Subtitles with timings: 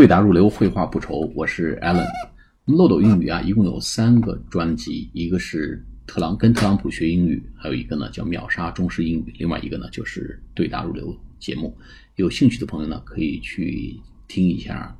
[0.00, 1.30] 对答如流，绘画不愁。
[1.34, 2.06] 我是 Alan。
[2.64, 11.76] 漏斗英语啊，一共有三个专辑，一个是特朗跟特朗普学英语，还有一个呢叫秒杀中式英语，另外一个呢就是对答如流节目。
[12.16, 13.94] 有兴趣的朋友呢，可以去
[14.26, 14.96] 听一下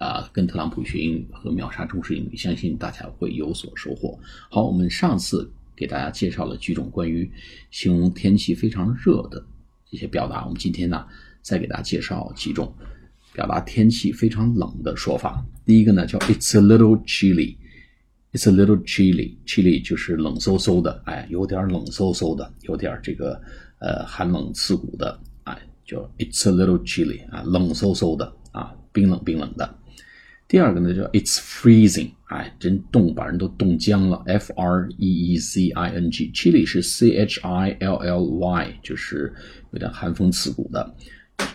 [0.00, 4.18] 啊，跟特朗普学英语和秒杀中式英语，相信大家会有所收获。
[4.50, 7.30] 好，我们上次给大家介绍了几种关于
[7.70, 9.40] 形容天气非常热的
[9.88, 11.06] 这些表达，我们今天呢
[11.42, 12.74] 再给大家介绍几种。
[13.32, 23.40] 表达天气非常冷的说法，第一个呢叫 "It's a little chilly"，"It's a little chilly"，chilly 就是冷飕飕的，哎，有点冷飕飕的，有点这个
[23.78, 29.78] 呃寒冷刺骨的，哎，叫 "It's a little chilly" 啊，冷飕飕的啊，冰冷冰冷的。
[30.46, 38.24] 第二个呢叫 "It's freezing"，哎，真冻，把人都冻僵了，F R E E Z I N G，chilly 是 C H I L L
[38.24, 39.32] Y，就是
[39.70, 40.94] 有点寒风刺骨的。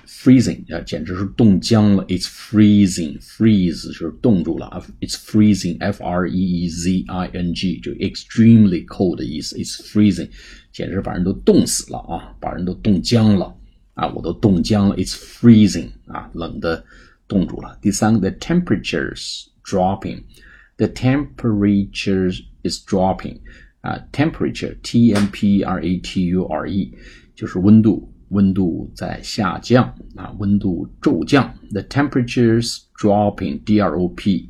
[0.06, 2.06] freezing 啊，简直是冻僵了。
[2.06, 4.84] It's freezing，freeze 就是冻住了。
[5.00, 9.56] It's freezing，f r e e z i n g 就 extremely cold 的意思。
[9.56, 10.28] It's freezing，
[10.72, 13.56] 简直把人都冻死了啊，把人都冻僵了
[13.94, 14.96] 啊，我都冻僵了。
[14.96, 16.84] It's freezing 啊，冷的
[17.26, 17.76] 冻住了。
[17.82, 22.30] 第三个，the temperatures dropping，the temperature
[22.62, 23.40] is dropping
[23.80, 26.94] 啊，temperature，t m p r a t u r e
[27.34, 28.08] 就是温度。
[28.29, 31.53] 温度在下降啊，温度骤降。
[31.71, 34.49] The temperatures dropping, D-R-O-P，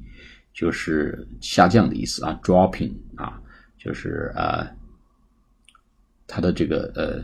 [0.54, 2.40] 就是下降的意思啊。
[2.44, 3.40] Dropping 啊，
[3.78, 4.68] 就是呃，
[6.26, 7.24] 它的这个呃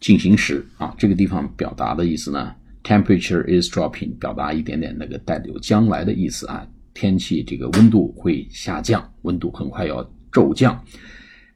[0.00, 6.66] 进行时啊，这个地方表达的意思呢，temperature is dropping，表达一点点那个带有将来的意思啊。
[6.94, 10.02] 天气这个温度会下降，温度很快要
[10.32, 10.74] 骤降。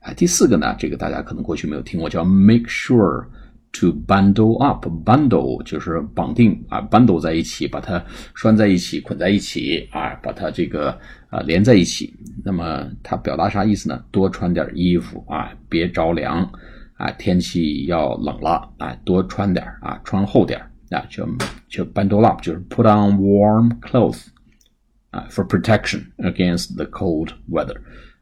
[0.01, 3.27] 啊，第四个呢，这个大家可能过去没有听过，叫 make sure。
[3.81, 8.03] To bundle up, bundle 就是绑定啊，bundle 在一起，把它
[8.35, 12.15] 拴在一起，捆在一起啊，把它这个啊连在一起。
[12.43, 14.03] 那么它表达啥意思呢？
[14.11, 16.51] 多穿点衣服啊，别着凉
[16.97, 20.59] 啊，天气要冷了啊，多穿点啊，穿厚点
[20.91, 21.29] 啊，就
[21.69, 24.29] 就 bundle up 就是 put on warm clothes
[25.11, 27.77] 啊，for protection against the cold weather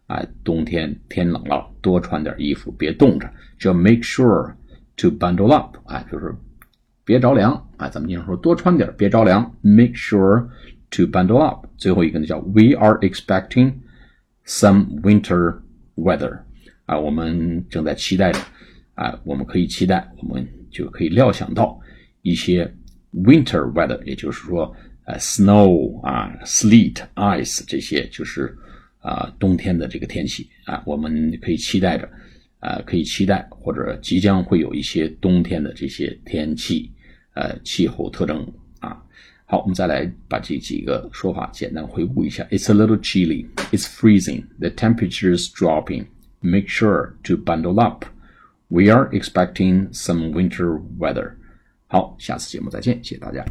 [0.09, 4.53] 啊，冬天天冷了，多穿点衣服，别冻着，就 make sure。
[4.97, 6.33] To bundle up，哎，就是
[7.05, 9.53] 别着凉，啊，咱们经常说多穿点，别着凉。
[9.61, 10.47] Make sure
[10.91, 11.67] to bundle up。
[11.77, 13.73] 最后一个呢叫 We are expecting
[14.47, 15.59] some winter
[15.97, 16.39] weather，
[16.87, 18.39] 啊，我们正在期待着，
[18.95, 21.77] 啊，我们可以期待，我们就可以料想到
[22.23, 22.73] 一些
[23.13, 24.73] winter weather，也就是说，
[25.07, 28.57] 呃，snow 啊，sleet、ice 这些就是
[29.01, 32.09] 啊冬天的这个天气啊，我们可以期待着。
[32.65, 36.91] 啊，可以期待或者即将会有一些冬天的这些天气，
[37.35, 38.97] 呃，气候特征啊。
[39.45, 42.43] 好，我们再来把这几个说法简单回顾一下。
[42.45, 43.47] It's a little chilly.
[43.71, 44.45] It's freezing.
[44.59, 46.07] The temperature's dropping.
[46.41, 48.07] Make sure to bundle up.
[48.69, 51.33] We are expecting some winter weather.
[51.87, 53.45] 好，下次节目再见，谢谢大家。